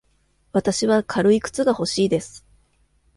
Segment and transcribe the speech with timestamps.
[0.51, 2.43] わたしは軽い靴が欲しいです。